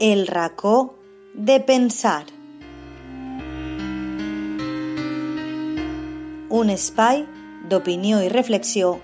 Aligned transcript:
El 0.00 0.26
racó 0.26 0.98
de 1.34 1.60
pensar. 1.60 2.26
Un 6.50 6.70
espai 6.70 7.22
d'opinió 7.70 8.18
i 8.20 8.28
reflexió 8.28 8.98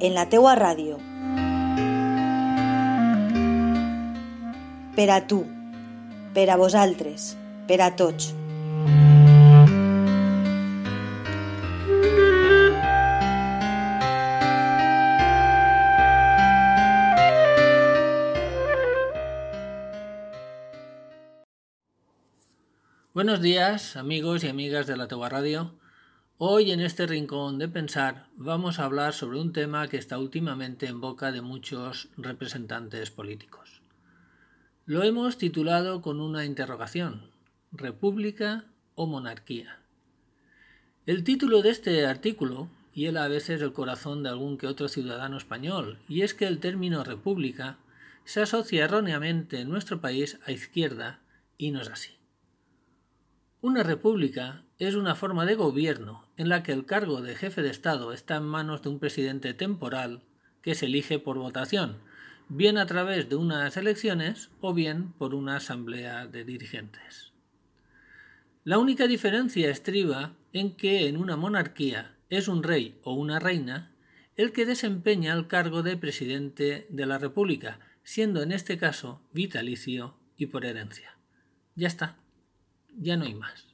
en 0.00 0.16
la 0.18 0.26
teua 0.34 0.56
ràdio. 0.58 0.98
Per 4.98 5.08
a 5.14 5.20
tu, 5.30 5.44
per 6.34 6.50
a 6.50 6.58
vosaltres, 6.58 7.36
per 7.70 7.78
a 7.86 7.92
tots. 7.94 8.34
Buenos 23.14 23.42
días, 23.42 23.96
amigos 23.96 24.42
y 24.42 24.48
amigas 24.48 24.86
de 24.86 24.96
la 24.96 25.06
Tegua 25.06 25.28
Radio. 25.28 25.74
Hoy 26.38 26.70
en 26.70 26.80
este 26.80 27.06
rincón 27.06 27.58
de 27.58 27.68
pensar 27.68 28.24
vamos 28.38 28.78
a 28.78 28.86
hablar 28.86 29.12
sobre 29.12 29.38
un 29.38 29.52
tema 29.52 29.86
que 29.88 29.98
está 29.98 30.16
últimamente 30.16 30.86
en 30.86 31.02
boca 31.02 31.30
de 31.30 31.42
muchos 31.42 32.08
representantes 32.16 33.10
políticos. 33.10 33.82
Lo 34.86 35.02
hemos 35.02 35.36
titulado 35.36 36.00
con 36.00 36.22
una 36.22 36.46
interrogación, 36.46 37.30
¿república 37.70 38.64
o 38.94 39.06
monarquía? 39.06 39.78
El 41.04 41.22
título 41.22 41.60
de 41.60 41.68
este 41.68 42.06
artículo 42.06 42.70
hiela 42.94 43.24
a 43.24 43.28
veces 43.28 43.60
el 43.60 43.74
corazón 43.74 44.22
de 44.22 44.30
algún 44.30 44.56
que 44.56 44.68
otro 44.68 44.88
ciudadano 44.88 45.36
español, 45.36 45.98
y 46.08 46.22
es 46.22 46.32
que 46.32 46.46
el 46.46 46.60
término 46.60 47.04
república 47.04 47.76
se 48.24 48.40
asocia 48.40 48.86
erróneamente 48.86 49.60
en 49.60 49.68
nuestro 49.68 50.00
país 50.00 50.38
a 50.46 50.52
izquierda 50.52 51.20
y 51.58 51.72
no 51.72 51.82
es 51.82 51.90
así. 51.90 52.21
Una 53.62 53.84
república 53.84 54.64
es 54.80 54.96
una 54.96 55.14
forma 55.14 55.46
de 55.46 55.54
gobierno 55.54 56.28
en 56.36 56.48
la 56.48 56.64
que 56.64 56.72
el 56.72 56.84
cargo 56.84 57.22
de 57.22 57.36
jefe 57.36 57.62
de 57.62 57.70
Estado 57.70 58.12
está 58.12 58.34
en 58.34 58.42
manos 58.42 58.82
de 58.82 58.88
un 58.88 58.98
presidente 58.98 59.54
temporal 59.54 60.24
que 60.62 60.74
se 60.74 60.86
elige 60.86 61.20
por 61.20 61.38
votación, 61.38 61.98
bien 62.48 62.76
a 62.76 62.86
través 62.86 63.28
de 63.28 63.36
unas 63.36 63.76
elecciones 63.76 64.50
o 64.60 64.74
bien 64.74 65.12
por 65.12 65.32
una 65.32 65.54
asamblea 65.58 66.26
de 66.26 66.44
dirigentes. 66.44 67.30
La 68.64 68.78
única 68.78 69.06
diferencia 69.06 69.70
estriba 69.70 70.34
en 70.52 70.74
que 70.74 71.06
en 71.06 71.16
una 71.16 71.36
monarquía 71.36 72.16
es 72.30 72.48
un 72.48 72.64
rey 72.64 72.98
o 73.04 73.14
una 73.14 73.38
reina 73.38 73.92
el 74.34 74.50
que 74.50 74.66
desempeña 74.66 75.34
el 75.34 75.46
cargo 75.46 75.84
de 75.84 75.96
presidente 75.96 76.88
de 76.90 77.06
la 77.06 77.18
República, 77.18 77.78
siendo 78.02 78.42
en 78.42 78.50
este 78.50 78.76
caso 78.76 79.22
vitalicio 79.32 80.16
y 80.36 80.46
por 80.46 80.64
herencia. 80.64 81.16
Ya 81.76 81.86
está 81.86 82.21
ya 82.96 83.16
no 83.16 83.24
hay 83.24 83.34
más. 83.34 83.66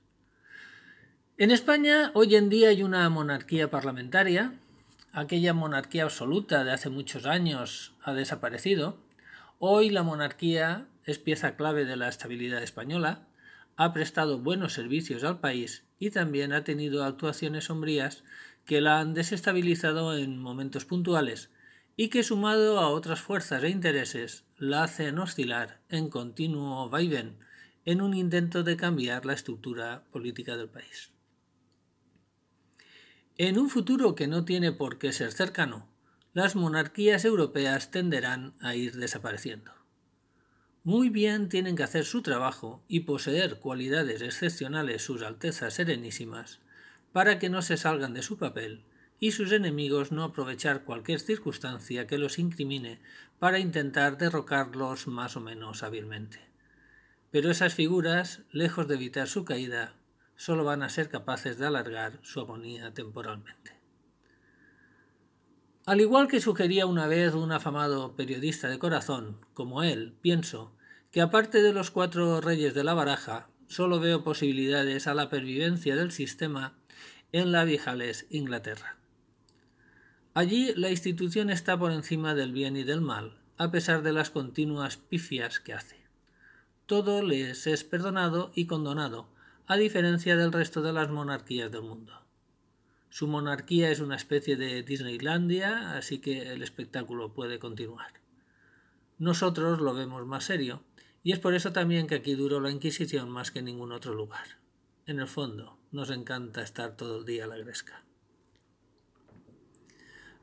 En 1.36 1.50
España 1.50 2.10
hoy 2.14 2.34
en 2.34 2.48
día 2.48 2.70
hay 2.70 2.82
una 2.82 3.08
monarquía 3.08 3.70
parlamentaria, 3.70 4.54
aquella 5.12 5.54
monarquía 5.54 6.04
absoluta 6.04 6.64
de 6.64 6.72
hace 6.72 6.90
muchos 6.90 7.26
años 7.26 7.92
ha 8.02 8.12
desaparecido, 8.12 8.98
hoy 9.58 9.90
la 9.90 10.02
monarquía 10.02 10.88
es 11.04 11.18
pieza 11.18 11.56
clave 11.56 11.84
de 11.84 11.96
la 11.96 12.08
estabilidad 12.08 12.62
española, 12.62 13.26
ha 13.76 13.92
prestado 13.92 14.40
buenos 14.40 14.72
servicios 14.72 15.22
al 15.22 15.38
país 15.38 15.84
y 16.00 16.10
también 16.10 16.52
ha 16.52 16.64
tenido 16.64 17.04
actuaciones 17.04 17.66
sombrías 17.66 18.24
que 18.64 18.80
la 18.80 18.98
han 18.98 19.14
desestabilizado 19.14 20.16
en 20.16 20.38
momentos 20.38 20.84
puntuales 20.84 21.50
y 21.96 22.08
que 22.08 22.22
sumado 22.22 22.80
a 22.80 22.88
otras 22.88 23.20
fuerzas 23.20 23.62
e 23.62 23.68
intereses 23.70 24.44
la 24.58 24.82
hacen 24.82 25.18
oscilar 25.18 25.80
en 25.88 26.10
continuo 26.10 26.88
vaivén 26.88 27.38
en 27.88 28.02
un 28.02 28.12
intento 28.12 28.64
de 28.64 28.76
cambiar 28.76 29.24
la 29.24 29.32
estructura 29.32 30.04
política 30.12 30.58
del 30.58 30.68
país. 30.68 31.10
En 33.38 33.58
un 33.58 33.70
futuro 33.70 34.14
que 34.14 34.26
no 34.26 34.44
tiene 34.44 34.72
por 34.72 34.98
qué 34.98 35.10
ser 35.10 35.32
cercano, 35.32 35.88
las 36.34 36.54
monarquías 36.54 37.24
europeas 37.24 37.90
tenderán 37.90 38.52
a 38.60 38.74
ir 38.74 38.96
desapareciendo. 38.96 39.72
Muy 40.84 41.08
bien 41.08 41.48
tienen 41.48 41.76
que 41.76 41.82
hacer 41.82 42.04
su 42.04 42.20
trabajo 42.20 42.84
y 42.88 43.00
poseer 43.00 43.58
cualidades 43.58 44.20
excepcionales 44.20 45.02
sus 45.02 45.22
Altezas 45.22 45.72
Serenísimas 45.72 46.58
para 47.12 47.38
que 47.38 47.48
no 47.48 47.62
se 47.62 47.78
salgan 47.78 48.12
de 48.12 48.20
su 48.20 48.36
papel 48.36 48.82
y 49.18 49.30
sus 49.30 49.50
enemigos 49.50 50.12
no 50.12 50.24
aprovechar 50.24 50.84
cualquier 50.84 51.20
circunstancia 51.20 52.06
que 52.06 52.18
los 52.18 52.38
incrimine 52.38 53.00
para 53.38 53.58
intentar 53.58 54.18
derrocarlos 54.18 55.06
más 55.06 55.38
o 55.38 55.40
menos 55.40 55.82
hábilmente. 55.82 56.48
Pero 57.30 57.50
esas 57.50 57.74
figuras, 57.74 58.40
lejos 58.52 58.88
de 58.88 58.94
evitar 58.94 59.28
su 59.28 59.44
caída, 59.44 59.94
solo 60.36 60.64
van 60.64 60.82
a 60.82 60.88
ser 60.88 61.10
capaces 61.10 61.58
de 61.58 61.66
alargar 61.66 62.18
su 62.22 62.40
agonía 62.40 62.94
temporalmente. 62.94 63.76
Al 65.84 66.00
igual 66.00 66.28
que 66.28 66.40
sugería 66.40 66.86
una 66.86 67.06
vez 67.06 67.34
un 67.34 67.52
afamado 67.52 68.14
periodista 68.14 68.68
de 68.68 68.78
corazón, 68.78 69.38
como 69.52 69.82
él, 69.82 70.14
pienso 70.20 70.74
que 71.10 71.20
aparte 71.20 71.62
de 71.62 71.72
los 71.72 71.90
cuatro 71.90 72.40
reyes 72.40 72.74
de 72.74 72.84
la 72.84 72.94
baraja, 72.94 73.48
solo 73.68 74.00
veo 74.00 74.24
posibilidades 74.24 75.06
a 75.06 75.14
la 75.14 75.28
pervivencia 75.28 75.96
del 75.96 76.12
sistema 76.12 76.78
en 77.32 77.52
la 77.52 77.64
viejales 77.64 78.26
Inglaterra. 78.30 78.96
Allí 80.34 80.72
la 80.76 80.90
institución 80.90 81.50
está 81.50 81.78
por 81.78 81.92
encima 81.92 82.34
del 82.34 82.52
bien 82.52 82.76
y 82.76 82.84
del 82.84 83.00
mal, 83.00 83.38
a 83.56 83.70
pesar 83.70 84.02
de 84.02 84.12
las 84.12 84.30
continuas 84.30 84.96
pifias 84.96 85.58
que 85.58 85.74
hace 85.74 85.97
todo 86.88 87.20
les 87.20 87.66
es 87.66 87.84
perdonado 87.84 88.50
y 88.54 88.66
condonado, 88.66 89.28
a 89.66 89.76
diferencia 89.76 90.38
del 90.38 90.52
resto 90.52 90.80
de 90.80 90.94
las 90.94 91.10
monarquías 91.10 91.70
del 91.70 91.82
mundo. 91.82 92.24
Su 93.10 93.28
monarquía 93.28 93.90
es 93.90 94.00
una 94.00 94.16
especie 94.16 94.56
de 94.56 94.82
Disneylandia, 94.82 95.98
así 95.98 96.18
que 96.18 96.50
el 96.50 96.62
espectáculo 96.62 97.34
puede 97.34 97.58
continuar. 97.58 98.14
Nosotros 99.18 99.82
lo 99.82 99.92
vemos 99.92 100.26
más 100.26 100.44
serio, 100.44 100.82
y 101.22 101.32
es 101.32 101.38
por 101.38 101.52
eso 101.52 101.72
también 101.72 102.06
que 102.06 102.14
aquí 102.14 102.34
duró 102.34 102.58
la 102.58 102.70
Inquisición 102.70 103.28
más 103.28 103.50
que 103.50 103.58
en 103.58 103.66
ningún 103.66 103.92
otro 103.92 104.14
lugar. 104.14 104.56
En 105.04 105.20
el 105.20 105.28
fondo, 105.28 105.78
nos 105.92 106.08
encanta 106.08 106.62
estar 106.62 106.96
todo 106.96 107.18
el 107.18 107.26
día 107.26 107.44
a 107.44 107.48
la 107.48 107.58
gresca. 107.58 108.02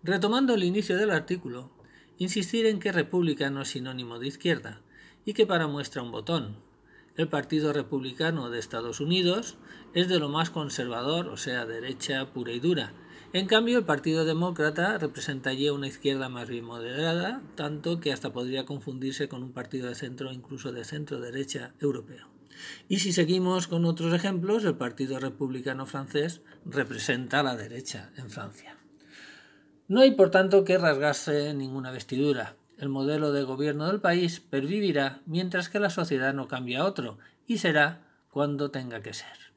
Retomando 0.03 0.53
el 0.53 0.63
inicio 0.63 0.95
del 0.95 1.09
artículo, 1.09 1.72
insistir 2.19 2.67
en 2.67 2.79
que 2.79 2.91
república 2.91 3.50
no 3.50 3.63
es 3.63 3.69
sinónimo 3.69 4.19
de 4.19 4.27
izquierda, 4.27 4.83
y 5.25 5.34
que 5.34 5.46
para 5.46 5.68
muestra 5.68 6.03
un 6.03 6.12
botón. 6.12 6.56
El 7.18 7.28
Partido 7.28 7.74
Republicano 7.74 8.50
de 8.50 8.59
Estados 8.59 9.00
Unidos 9.00 9.58
es 9.94 10.08
de 10.08 10.19
lo 10.19 10.30
más 10.30 10.50
conservador, 10.50 11.28
o 11.28 11.38
sea, 11.38 11.66
derecha 11.66 12.31
pura 12.34 12.52
y 12.52 12.59
dura. 12.59 12.94
En 13.34 13.47
cambio, 13.47 13.80
el 13.80 13.86
Partido 13.86 14.24
Demócrata 14.24 14.97
representa 14.97 15.50
allí 15.50 15.69
una 15.69 15.88
izquierda 15.88 16.30
más 16.30 16.47
bien 16.47 16.66
moderada, 16.66 17.41
tanto 17.56 18.00
que 18.00 18.13
hasta 18.13 18.31
podría 18.31 18.66
confundirse 18.66 19.28
con 19.28 19.44
un 19.44 19.52
partido 19.52 19.88
de 19.88 19.96
centro, 19.96 20.31
incluso 20.31 20.72
de 20.72 20.86
centro-derecha 20.86 21.74
europeo. 21.80 22.28
Y 22.88 23.00
si 23.00 23.12
seguimos 23.12 23.68
con 23.68 23.86
otros 23.86 24.13
ejemplos, 24.13 24.63
el 24.63 24.75
Partido 24.75 25.19
Republicano 25.19 25.86
francés 25.86 26.42
representa 26.66 27.40
a 27.40 27.44
la 27.44 27.56
derecha 27.57 28.12
en 28.18 28.30
Francia. 28.30 28.78
No 29.88 30.02
hay, 30.02 30.12
por 30.12 30.31
tanto, 30.31 30.63
que 30.63 30.78
rasgarse 30.78 31.53
ninguna 31.53 31.92
vestidura 31.92 32.56
el 32.78 32.90
modelo 32.90 33.31
de 33.31 33.44
gobierno 33.44 33.88
del 33.88 34.02
país 34.02 34.40
pervivirá 34.40 35.22
mientras 35.25 35.69
que 35.69 35.80
la 35.80 35.90
sociedad 35.90 36.34
no 36.34 36.47
cambie 36.47 36.78
a 36.78 36.86
otro, 36.86 37.18
y 37.48 37.60
será 37.60 38.01
cuando 38.30 38.72
tenga 38.72 39.01
que 39.01 39.13
ser. 39.13 39.54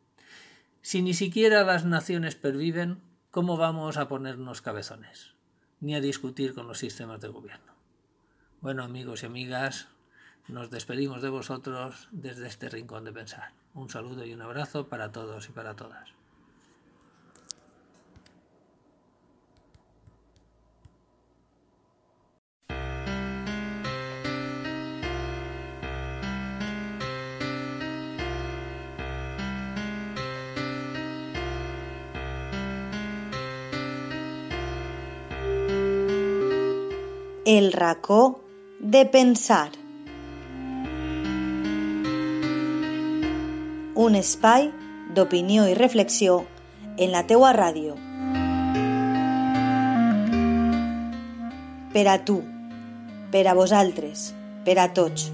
Si 0.82 1.03
ni 1.03 1.15
siquiera 1.15 1.65
las 1.65 1.85
naciones 1.85 2.37
perviven, 2.37 3.00
¿cómo 3.31 3.56
vamos 3.56 3.97
a 3.97 4.09
ponernos 4.09 4.62
cabezones? 4.62 5.35
Ni 5.81 5.94
a 5.94 6.00
discutir 6.00 6.55
con 6.55 6.67
los 6.67 6.79
sistemas 6.79 7.20
de 7.20 7.29
gobierno. 7.29 7.73
Bueno, 8.61 8.82
amigos 8.82 9.23
y 9.23 9.26
amigas, 9.26 9.88
nos 10.49 10.70
despedimos 10.70 11.23
de 11.23 11.29
vosotros 11.29 12.09
desde 12.11 12.47
este 12.47 12.69
rincón 12.69 13.05
de 13.05 13.12
pensar. 13.12 13.53
Un 13.75 13.91
saludo 13.91 14.25
y 14.25 14.32
un 14.32 14.43
abrazo 14.43 14.88
para 14.88 15.12
todos 15.12 15.49
y 15.49 15.53
para 15.53 15.76
todas. 15.76 16.18
El 37.50 37.73
racó 37.73 38.43
de 38.79 39.06
pensar. 39.06 39.71
Un 43.95 44.19
espai 44.19 44.69
d'opinió 45.17 45.65
i 45.65 45.73
reflexió 45.79 46.43
en 46.99 47.09
la 47.15 47.23
teua 47.31 47.55
ràdio. 47.56 47.97
Per 51.97 52.05
a 52.12 52.19
tu, 52.29 52.37
per 53.33 53.47
a 53.49 53.56
vosaltres, 53.56 54.35
per 54.69 54.77
a 54.85 54.91
tots. 54.93 55.31